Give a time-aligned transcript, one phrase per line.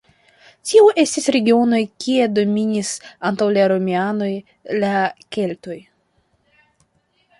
[0.69, 2.93] Tio estis regionoj kie dominis
[3.31, 4.33] antaŭ la romianoj
[4.81, 4.93] la
[5.37, 5.81] keltoj.